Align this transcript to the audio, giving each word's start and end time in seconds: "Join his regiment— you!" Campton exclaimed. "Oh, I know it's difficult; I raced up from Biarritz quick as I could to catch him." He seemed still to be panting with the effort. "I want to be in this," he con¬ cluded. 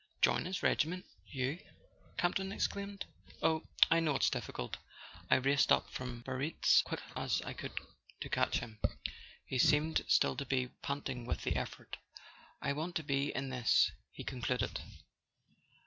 "Join 0.23 0.45
his 0.45 0.63
regiment— 0.63 1.05
you!" 1.27 1.59
Campton 2.17 2.51
exclaimed. 2.51 3.05
"Oh, 3.43 3.61
I 3.91 3.99
know 3.99 4.15
it's 4.15 4.31
difficult; 4.31 4.77
I 5.29 5.35
raced 5.35 5.71
up 5.71 5.91
from 5.91 6.23
Biarritz 6.23 6.81
quick 6.83 7.01
as 7.15 7.39
I 7.43 7.53
could 7.53 7.73
to 8.21 8.27
catch 8.27 8.57
him." 8.61 8.79
He 9.45 9.59
seemed 9.59 10.03
still 10.07 10.35
to 10.37 10.45
be 10.47 10.69
panting 10.81 11.27
with 11.27 11.43
the 11.43 11.55
effort. 11.55 11.97
"I 12.63 12.73
want 12.73 12.95
to 12.95 13.03
be 13.03 13.29
in 13.35 13.49
this," 13.51 13.91
he 14.11 14.23
con¬ 14.23 14.41
cluded. 14.41 14.81